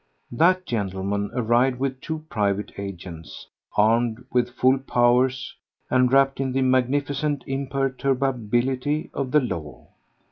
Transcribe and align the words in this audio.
That 0.31 0.65
gentleman 0.65 1.29
arrived 1.35 1.77
with 1.79 2.01
two 2.01 2.25
private 2.27 2.71
agents, 2.79 3.45
armed 3.77 4.25
with 4.31 4.49
full 4.49 4.79
powers 4.79 5.53
and 5.91 6.11
wrapped 6.11 6.39
in 6.39 6.53
the 6.53 6.63
magnificent 6.63 7.43
imperturbability 7.45 9.11
of 9.13 9.29
the 9.29 9.41
law. 9.41 9.89